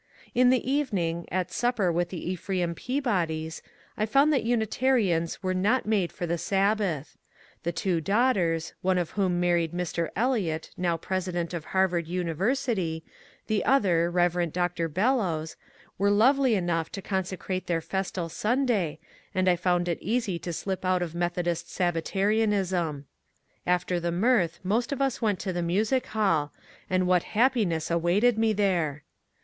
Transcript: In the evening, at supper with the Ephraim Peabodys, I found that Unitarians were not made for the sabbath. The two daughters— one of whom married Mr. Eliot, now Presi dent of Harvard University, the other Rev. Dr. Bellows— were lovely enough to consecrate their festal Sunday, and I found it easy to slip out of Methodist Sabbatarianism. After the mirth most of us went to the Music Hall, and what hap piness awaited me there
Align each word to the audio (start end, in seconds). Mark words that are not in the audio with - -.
In 0.33 0.49
the 0.49 0.67
evening, 0.67 1.27
at 1.31 1.51
supper 1.51 1.91
with 1.91 2.09
the 2.09 2.27
Ephraim 2.31 2.73
Peabodys, 2.73 3.61
I 3.95 4.07
found 4.07 4.33
that 4.33 4.43
Unitarians 4.43 5.43
were 5.43 5.53
not 5.53 5.85
made 5.85 6.11
for 6.11 6.25
the 6.25 6.39
sabbath. 6.39 7.15
The 7.61 7.71
two 7.71 8.01
daughters— 8.01 8.73
one 8.81 8.97
of 8.97 9.11
whom 9.11 9.39
married 9.39 9.73
Mr. 9.73 10.09
Eliot, 10.15 10.71
now 10.75 10.97
Presi 10.97 11.33
dent 11.33 11.53
of 11.53 11.65
Harvard 11.65 12.07
University, 12.07 13.03
the 13.45 13.63
other 13.63 14.09
Rev. 14.09 14.51
Dr. 14.51 14.87
Bellows— 14.87 15.55
were 15.99 16.09
lovely 16.09 16.55
enough 16.55 16.91
to 16.93 17.01
consecrate 17.03 17.67
their 17.67 17.79
festal 17.79 18.27
Sunday, 18.27 18.97
and 19.35 19.47
I 19.47 19.55
found 19.55 19.87
it 19.87 19.99
easy 20.01 20.39
to 20.39 20.51
slip 20.51 20.83
out 20.83 21.03
of 21.03 21.13
Methodist 21.13 21.69
Sabbatarianism. 21.71 23.05
After 23.67 23.99
the 23.99 24.11
mirth 24.11 24.59
most 24.63 24.91
of 24.91 24.99
us 24.99 25.21
went 25.21 25.37
to 25.41 25.53
the 25.53 25.61
Music 25.61 26.07
Hall, 26.07 26.51
and 26.89 27.05
what 27.05 27.21
hap 27.37 27.53
piness 27.53 27.91
awaited 27.91 28.39
me 28.39 28.51
there 28.51 29.03